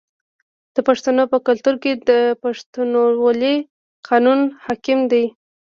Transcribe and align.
د 0.75 0.77
پښتنو 0.87 1.23
په 1.31 1.37
کلتور 1.47 1.75
کې 1.83 1.91
د 2.09 2.09
پښتونولۍ 2.43 3.55
قانون 4.07 4.39
حاکم 4.65 4.99
دی. 5.11 5.25